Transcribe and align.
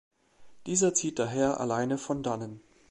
Dieser 0.65 0.95
zieht 0.95 1.19
daher 1.19 1.59
alleine 1.59 1.99
von 1.99 2.23
dannen. 2.23 2.59